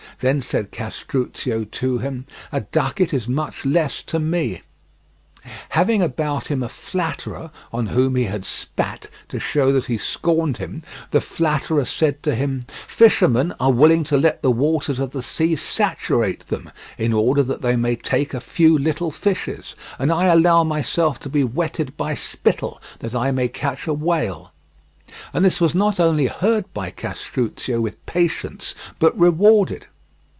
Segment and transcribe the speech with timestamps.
[0.19, 4.61] Then said Castruccio to him: "A ducat is much less to me."
[5.69, 10.57] Having about him a flatterer on whom he had spat to show that he scorned
[10.57, 15.23] him, the flatterer said to him: "Fisherman are willing to let the waters of the
[15.23, 20.25] sea saturate them in order that they may take a few little fishes, and I
[20.25, 24.51] allow myself to be wetted by spittle that I may catch a whale";
[25.33, 29.87] and this was not only heard by Castruccio with patience but rewarded.